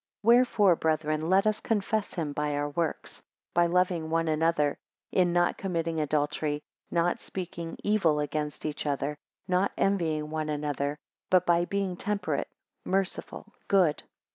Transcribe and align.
13 0.23 0.27
Wherefore, 0.29 0.75
brethren, 0.77 1.29
let 1.29 1.45
us 1.45 1.59
confess 1.59 2.15
him 2.15 2.33
by 2.33 2.55
our 2.55 2.69
works; 2.71 3.21
by 3.53 3.67
loving 3.67 4.09
one 4.09 4.27
another; 4.27 4.75
in 5.11 5.31
not 5.31 5.59
committing 5.59 6.01
adultery, 6.01 6.63
not 6.89 7.19
speaking 7.19 7.77
evil 7.83 8.19
against 8.19 8.65
each 8.65 8.87
other, 8.87 9.15
not 9.47 9.71
envying 9.77 10.31
one 10.31 10.49
another; 10.49 10.97
but 11.29 11.45
by 11.45 11.65
being 11.65 11.95
temperate, 11.97 12.47
merciful, 12.83 13.53
good. 13.67 14.01